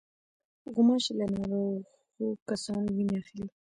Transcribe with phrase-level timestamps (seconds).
[0.73, 3.47] غوماشې له ناروغو کسانو وینه اخلي.